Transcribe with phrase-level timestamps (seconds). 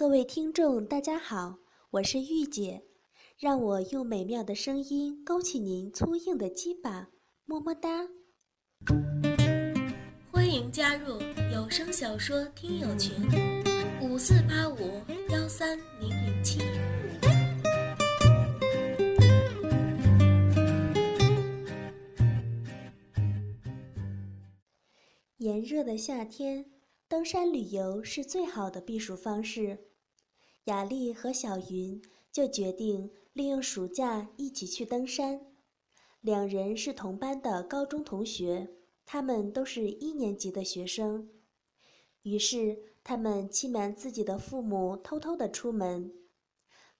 [0.00, 1.58] 各位听众，大家好，
[1.90, 2.82] 我是玉姐，
[3.38, 7.10] 让我用美妙的声音勾起您粗硬的鸡巴，
[7.44, 8.08] 么么哒！
[10.32, 11.20] 欢迎加入
[11.52, 13.14] 有声小说听友群，
[14.00, 16.60] 五四八五幺三零零七。
[25.36, 26.64] 炎热的夏天，
[27.06, 29.89] 登山旅游是最好的避暑方式。
[30.70, 35.40] 雅丽和小云就决定利用暑假一起去登山。
[36.20, 38.70] 两人是同班的高中同学，
[39.04, 41.28] 他们都是一年级的学生。
[42.22, 46.12] 于是，他们欺瞒自己的父母，偷偷的出门。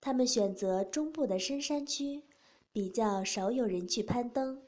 [0.01, 2.25] 他们选择中部的深山区，
[2.73, 4.61] 比较少有人去攀登，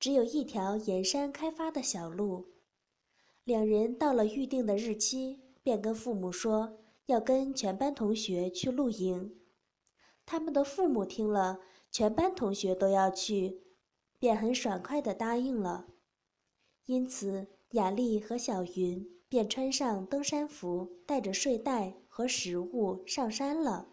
[0.00, 2.46] 只有一条沿山开发的小路。
[3.44, 6.78] 两人到了预定的日期，便跟父母说。
[7.08, 9.34] 要跟全班同学去露营，
[10.26, 11.58] 他们的父母听了，
[11.90, 13.62] 全班同学都要去，
[14.18, 15.86] 便很爽快地答应了。
[16.84, 23.88] 因此，雅丽和小云便穿上登山服，带着睡袋和食物上山了。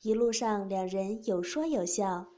[0.00, 2.28] 一路上，两人有说有笑。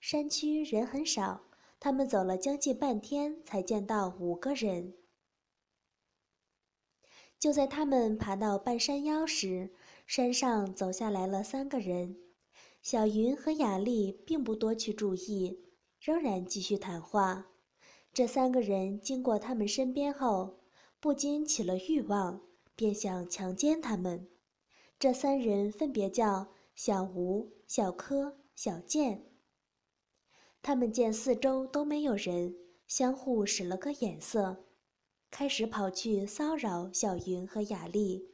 [0.00, 1.42] 山区人很少，
[1.78, 4.94] 他们走了将近半天，才见到五个人。
[7.38, 9.70] 就在他们爬到半山腰时，
[10.06, 12.16] 山上走下来了三个人。
[12.82, 15.60] 小云和雅丽并不多去注意，
[16.00, 17.46] 仍然继续谈话。
[18.12, 20.60] 这三个人经过他们身边后，
[20.98, 22.40] 不禁起了欲望，
[22.74, 24.28] 便想强奸他们。
[24.98, 29.26] 这三人分别叫小吴、小柯、小健。
[30.60, 32.56] 他们见四周都没有人，
[32.88, 34.64] 相互使了个眼色。
[35.30, 38.30] 开始跑去骚扰小云和雅丽。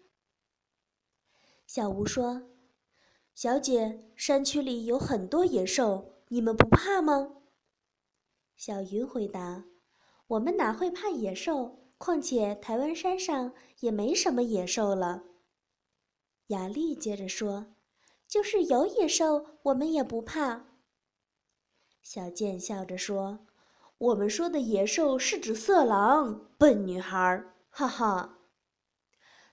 [1.67, 2.51] 小吴说
[3.35, 7.43] ：“小姐，山区里有很多野兽，你们不怕吗？”
[8.57, 9.65] 小云回答
[10.29, 11.81] ：“我们哪会怕野兽？
[11.99, 15.25] 况且台湾山上也没什么野兽了。”
[16.49, 17.75] 雅丽接着说
[18.29, 20.67] ：“就是有野兽，我们也不怕。”
[22.03, 23.47] 小健笑着说。
[23.99, 28.39] 我们说的野兽是指色狼，笨女孩，哈哈。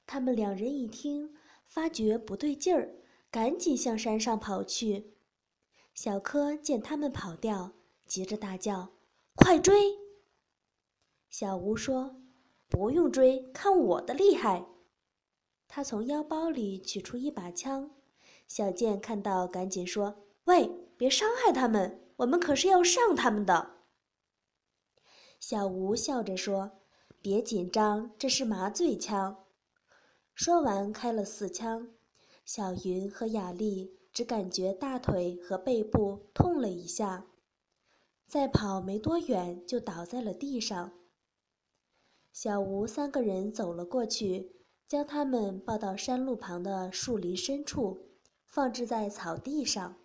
[0.08, 1.36] 他们两人一听，
[1.68, 2.96] 发觉不对劲儿，
[3.30, 5.14] 赶紧向山上跑去。
[5.94, 7.72] 小柯见他们跑掉，
[8.08, 8.90] 急着大叫
[9.36, 10.00] ：“快追！”
[11.30, 12.16] 小吴说
[12.68, 14.66] ：“不用追，看我的厉害。”
[15.70, 17.92] 他从腰包里取出一把枪。
[18.48, 23.78] 小健看到，赶紧说：“喂，别伤害他们，我们可是要上他们的。”
[25.42, 26.72] 小吴笑着说
[27.20, 29.44] ：“别紧张，这是麻醉枪。”
[30.36, 31.90] 说完，开了四枪。
[32.46, 37.26] 小云和雅丽只感觉大腿和背部痛了一下，
[38.28, 40.92] 再跑没多远就倒在了地上。
[42.32, 44.56] 小吴三个人走了过去，
[44.88, 48.12] 将他们抱到山路旁的树林深处，
[48.46, 49.98] 放置在草地上。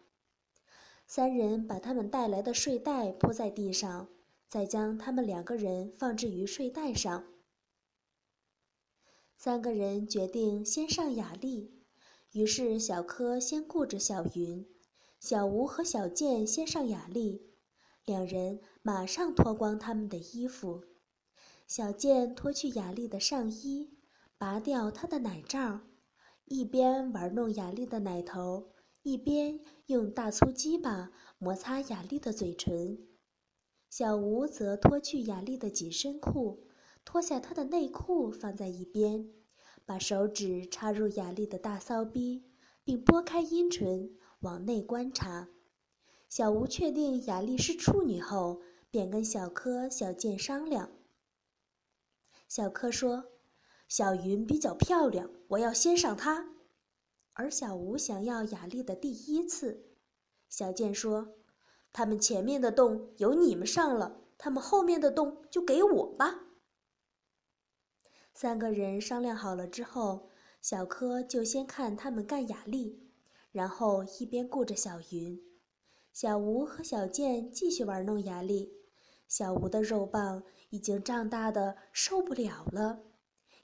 [1.06, 4.08] 三人把他们带来的睡袋铺在地上。
[4.48, 7.24] 再将他们两个人放置于睡袋上。
[9.36, 11.84] 三个人决定先上雅丽，
[12.32, 14.66] 于是小柯先顾着小云，
[15.20, 17.54] 小吴和小健先上雅丽。
[18.04, 20.84] 两人马上脱光他们的衣服，
[21.66, 23.98] 小健脱去雅丽的上衣，
[24.38, 25.80] 拔掉她的奶罩，
[26.44, 33.15] 一边玩弄雅丽的奶头，一边用大粗鸡巴摩擦雅丽的嘴唇。
[33.88, 36.66] 小吴则脱去雅丽的紧身裤，
[37.04, 39.30] 脱下她的内裤放在一边，
[39.86, 42.44] 把手指插入雅丽的大骚逼，
[42.84, 45.48] 并拨开阴唇往内观察。
[46.28, 48.60] 小吴确定雅丽是处女后，
[48.90, 50.90] 便跟小柯、小健商量。
[52.48, 53.24] 小柯说
[53.88, 56.50] ：“小云比较漂亮，我要先上她。”
[57.32, 59.86] 而小吴想要雅丽的第一次。
[60.50, 61.32] 小健说。
[61.96, 66.40] 他们前面的洞由你们上了，他们后面的洞就给我吧。
[68.34, 70.28] 三个人商量好了之后，
[70.60, 73.08] 小柯就先看他们干雅丽，
[73.50, 75.40] 然后一边顾着小云。
[76.12, 78.74] 小吴和小健继续玩弄雅丽。
[79.26, 83.04] 小吴的肉棒已经胀大的受不了了，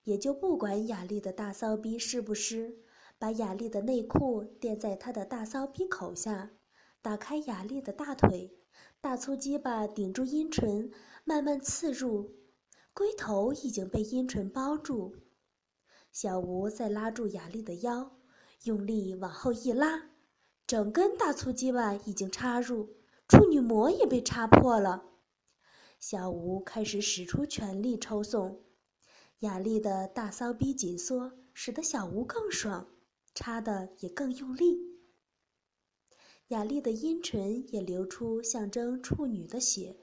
[0.04, 2.78] 也就不管雅丽的大骚逼湿不湿，
[3.18, 6.52] 把雅丽的内裤垫在她的大骚逼口下。
[7.02, 8.56] 打开雅丽的大腿，
[9.00, 10.88] 大粗鸡巴顶住阴唇，
[11.24, 12.30] 慢慢刺入，
[12.94, 15.16] 龟头已经被阴唇包住。
[16.12, 18.20] 小吴再拉住雅丽的腰，
[18.62, 20.10] 用力往后一拉，
[20.64, 22.94] 整根大粗鸡巴已经插入，
[23.26, 25.02] 处女膜也被插破了。
[25.98, 28.62] 小吴开始使出全力抽送，
[29.40, 32.86] 雅丽的大骚逼紧缩，使得小吴更爽，
[33.34, 34.91] 插的也更用力。
[36.52, 39.96] 雅丽的阴唇也流出象征处女的血。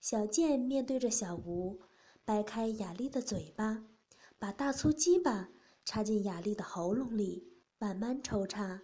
[0.00, 1.78] 小健面对着小吴，
[2.24, 3.86] 掰开雅丽的嘴巴，
[4.38, 5.50] 把大粗鸡巴
[5.84, 8.80] 插进雅丽的喉咙里，慢慢抽插，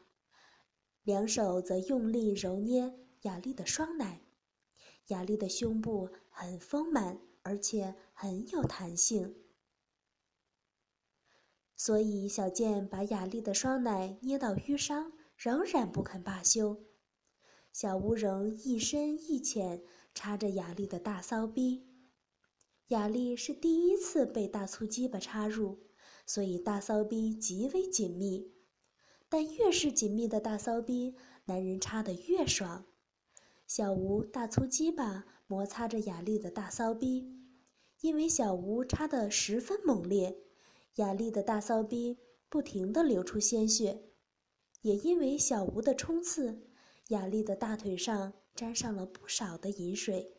[1.05, 4.21] 两手则用力揉捏雅丽的双奶。
[5.07, 9.35] 雅丽的胸部很丰满，而且很有弹性，
[11.75, 16.85] 所以小健把雅丽的双奶捏到淤伤，仍然不肯罢休。
[17.73, 21.87] 小吴仍一深一浅插着雅丽的大骚逼。
[22.89, 25.79] 雅丽是第一次被大粗鸡巴插入，
[26.27, 28.53] 所以大骚逼极为紧密。
[29.29, 31.15] 但越是紧密的大骚逼，
[31.45, 32.87] 男人插得越爽。
[33.67, 37.31] 小吴大粗鸡巴摩擦着雅丽的大骚逼，
[38.01, 40.37] 因为小吴插得十分猛烈，
[40.95, 42.19] 雅丽的大骚逼
[42.49, 44.03] 不停地流出鲜血，
[44.83, 46.63] 也因为小吴的冲刺，
[47.09, 50.35] 雅丽的大腿上沾上了不少的饮水。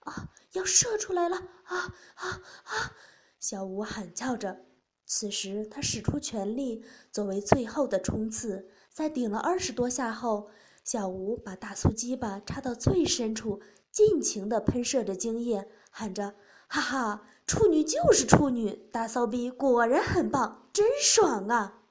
[0.00, 1.36] 啊，要射出来了！
[1.64, 1.76] 啊
[2.14, 2.92] 啊啊！
[3.40, 4.64] 小吴喊叫着。
[5.06, 10.48] 此时他使出全力作为最后的冲刺，在顶了二十多下后。
[10.84, 16.34] 小吴把大粗鸡巴插到最深处，尽情地喷射着精液，喊着
[16.68, 21.83] ：“哈哈，处女就是处女，大骚逼果然很棒，真爽啊！”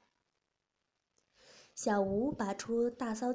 [1.75, 3.33] 小吴拔出大骚，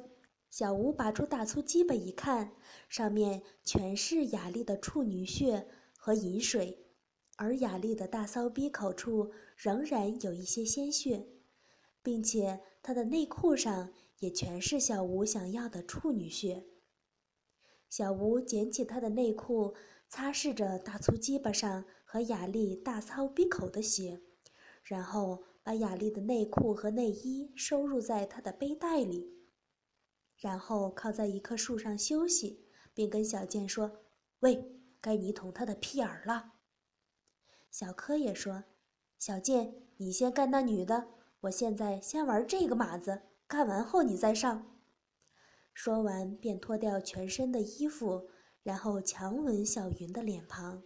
[0.50, 2.52] 小吴拔出大粗鸡巴一看，
[2.88, 6.87] 上面全是雅丽的处女血和饮水，
[7.37, 11.29] 而雅丽的大骚逼口处仍然有一些鲜血，
[12.02, 13.90] 并且她的内裤上。
[14.20, 16.67] 也全是小吴想要的处女血。
[17.88, 19.76] 小吴捡起他的内裤，
[20.08, 24.20] 擦拭着大粗鸡巴上和雅丽大操逼口的血，
[24.82, 29.37] 然后把雅丽的内裤和内衣收入在他的背带里，
[30.38, 34.00] 然后靠在一棵树上休息，并跟小健说
[34.41, 34.65] ：“喂，
[34.99, 36.55] 该你捅他的屁眼了。”
[37.70, 38.65] 小柯也说
[39.20, 41.06] ：“小健，你先干那女的，
[41.41, 44.75] 我现在先玩这个马子。”干完后你再上。
[45.75, 48.31] 说完，便脱掉全身的衣服，
[48.62, 50.82] 然后强吻小云的脸庞。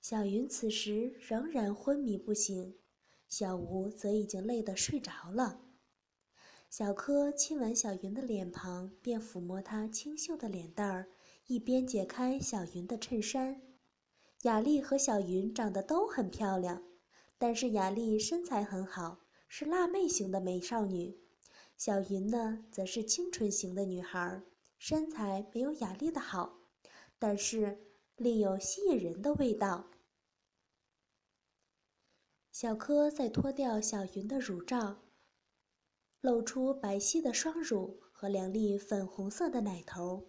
[0.00, 2.78] 小云此时仍然昏迷不醒，
[3.28, 5.60] 小吴则已经累得睡着了。
[6.70, 11.08] 小柯亲吻小云的脸庞，便抚摸她清秀的脸蛋儿，
[11.46, 13.62] 一边解开小云的衬衫。
[14.42, 16.82] 雅丽和小云长得都很漂亮，
[17.38, 21.16] 但是雅丽身材很好，是辣妹型的美少女。
[21.76, 24.42] 小云呢，则是清纯型的女孩，
[24.78, 26.58] 身材没有雅丽的好，
[27.18, 27.78] 但是
[28.16, 29.90] 另有吸引人的味道。
[32.54, 34.98] 小柯在脱掉小云的乳罩，
[36.20, 40.28] 露出白皙的双乳和两粒粉红色的奶头。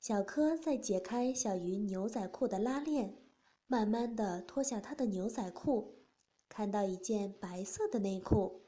[0.00, 3.16] 小柯在解开小云牛仔裤的拉链，
[3.68, 5.94] 慢慢的脱下她的牛仔裤，
[6.48, 8.62] 看到一件白色的内裤。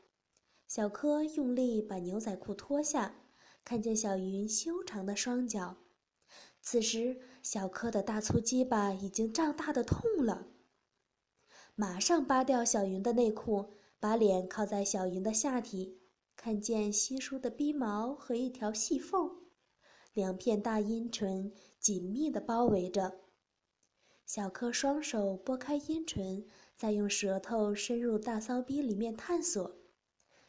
[0.69, 3.13] 小柯用力把牛仔裤脱下，
[3.65, 5.79] 看见小云修长的双脚。
[6.63, 10.47] 此时，小柯的大粗鸡巴已经胀大的痛了。
[11.81, 13.67] 马上扒掉小云的内裤，
[14.01, 16.01] 把脸靠在小云的下体，
[16.35, 19.31] 看见稀疏的鼻毛和一条细缝，
[20.13, 23.21] 两片大阴唇紧密地包围着。
[24.27, 26.45] 小柯双手拨开阴唇，
[26.77, 29.77] 再用舌头深入大骚逼里面探索。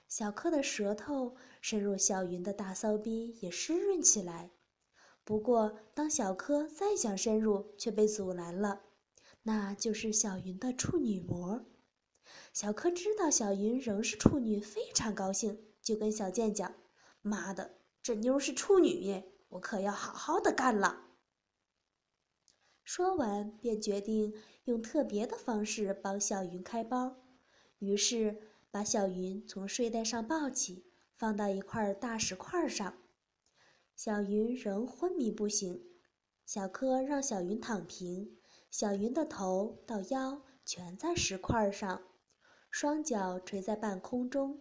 [0.07, 4.49] 小柯的舌头深入小云的大骚逼，也湿润起来。
[5.23, 8.81] 不过，当小柯再想深入，却被阻拦了。
[9.43, 11.65] 那就是小云的处女膜。
[12.53, 16.75] 小柯知道小云仍是处女，非常高兴，就跟小健讲
[17.21, 21.05] ：“妈的，这妞是处女耶，我可要好好的干了。”
[22.83, 24.33] 说完，便决定
[24.65, 27.17] 用特别的方式帮小云开包。
[27.79, 28.41] 于是。
[28.71, 32.99] 把小云从睡袋上抱起，放到一块大石块上。
[33.95, 35.83] 小云仍昏迷不醒。
[36.45, 38.37] 小柯让小云躺平，
[38.71, 42.01] 小云的头到腰全在石块上，
[42.69, 44.59] 双脚垂在半空中。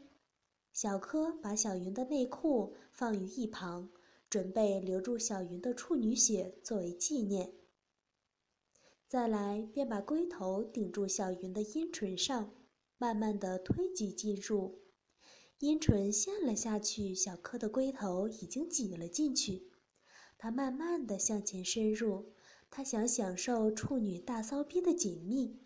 [0.72, 3.90] 小柯把小云的内裤放于一旁，
[4.30, 7.52] 准备留住小云的处女血作为纪念。
[9.06, 12.54] 再来，便把龟头顶住小云的阴唇上。
[13.00, 14.80] 慢慢的推挤进入，
[15.60, 19.70] 阴唇陷了下去，小柯的龟头已经挤了进去。
[20.36, 22.32] 他慢慢的向前深入，
[22.70, 25.60] 他想享受处女大骚逼的紧密。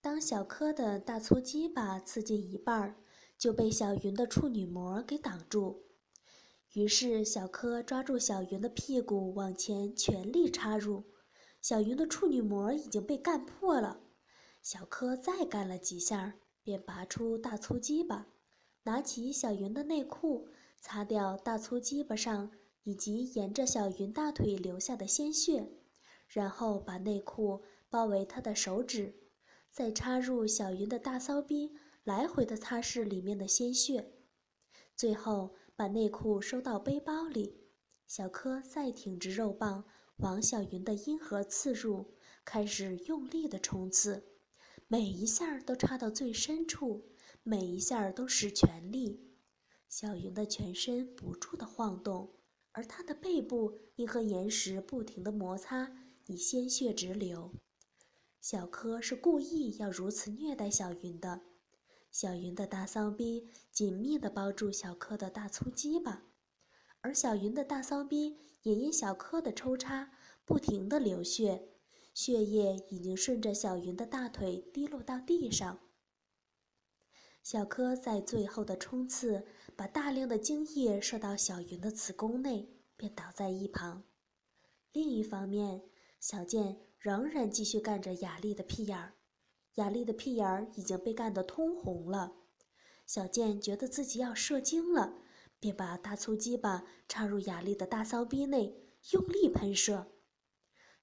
[0.00, 2.96] 当小柯的大粗鸡巴刺进一半儿，
[3.38, 5.84] 就被小云的处女膜给挡住。
[6.72, 11.04] 于是小柯抓住小云的屁股往前全力插入，
[11.60, 14.00] 小云的处女膜已经被干破了。
[14.62, 16.34] 小柯再干了几下。
[16.64, 18.28] 便拔出大粗鸡巴，
[18.84, 20.48] 拿起小云的内裤，
[20.78, 22.52] 擦掉大粗鸡巴上
[22.84, 25.72] 以及沿着小云大腿流下的鲜血，
[26.28, 29.14] 然后把内裤包围她的手指，
[29.70, 31.72] 再插入小云的大骚逼，
[32.04, 34.12] 来回的擦拭里面的鲜血，
[34.96, 37.60] 最后把内裤收到背包里。
[38.06, 39.84] 小柯再挺直肉棒
[40.16, 44.24] 往小云的阴核刺入，开始用力的冲刺。
[44.88, 47.06] 每一下都插到最深处，
[47.42, 49.32] 每一下都使全力。
[49.88, 52.34] 小云的全身不住地晃动，
[52.72, 55.92] 而她的背部因和岩石不停的摩擦，
[56.26, 57.52] 已鲜血直流。
[58.40, 61.42] 小柯是故意要如此虐待小云的。
[62.10, 66.24] 小云的大骚逼紧密地包住小柯的大粗鸡巴，
[67.00, 70.10] 而小云的大骚逼也因小柯的抽插
[70.44, 71.68] 不停地流血。
[72.14, 75.80] 血液已经顺着小云的大腿滴落到地上。
[77.42, 79.44] 小柯在最后的冲刺，
[79.74, 84.04] 把大量的精液射到小云的子宫内，便倒在一旁。
[84.92, 85.82] 另一方面，
[86.20, 89.14] 小健仍然继续干着雅丽的屁眼儿。
[89.74, 92.32] 雅丽的屁眼儿已经被干得通红了。
[93.06, 95.14] 小健觉得自己要射精了，
[95.58, 98.76] 便把大粗鸡巴插入雅丽的大骚逼内，
[99.10, 100.12] 用力喷射。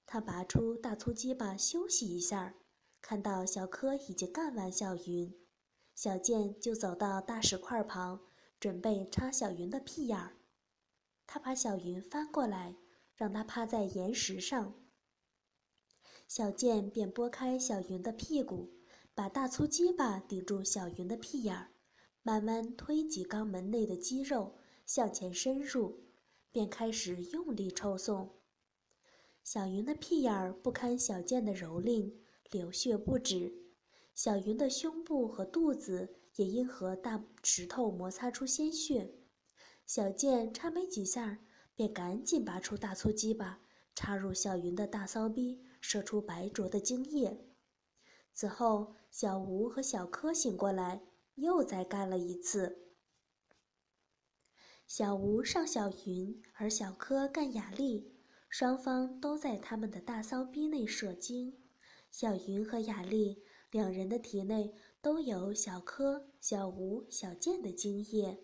[0.06, 2.54] 他拔出大粗鸡巴休息一下，
[3.02, 5.34] 看到小柯已经干完小云，
[5.94, 8.20] 小健就走到大石块旁，
[8.58, 10.36] 准备插小云的屁眼儿。
[11.26, 12.74] 他把小云翻过来，
[13.14, 14.74] 让它趴在岩石上。
[16.26, 18.70] 小健便拨开小云的屁股，
[19.14, 21.70] 把大粗鸡巴顶住小云的屁眼儿，
[22.22, 24.56] 慢慢推挤肛门内的肌肉
[24.86, 26.04] 向前深入，
[26.50, 28.40] 便开始用力抽送。
[29.42, 32.12] 小云的屁眼儿不堪小健的蹂躏，
[32.50, 33.69] 流血不止。
[34.14, 39.14] 小云的胸部和肚子也因和大石头摩擦出鲜血。
[39.86, 41.38] 小健插没几下，
[41.74, 43.60] 便赶紧拔出大粗鸡巴，
[43.94, 47.46] 插入小云的大骚逼，射出白灼的精液。
[48.32, 51.02] 此后，小吴和小柯醒过来，
[51.34, 52.94] 又再干了一次。
[54.86, 58.16] 小吴上小云，而小柯干雅丽。
[58.48, 61.56] 双方都在他们的大骚逼内射精，
[62.10, 68.38] 小云和雅丽两人的体内都有小柯、小吴、小健的精液，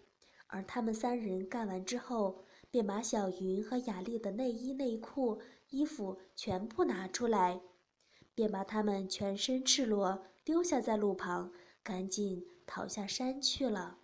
[0.47, 5.41] 而他们三人干完之后，便把小云和雅丽的内衣、内裤、
[5.71, 7.61] 衣服全部拿出来，
[8.35, 11.51] 便把他们全身赤裸丢下在路旁，
[11.83, 13.99] 赶紧逃下山去了。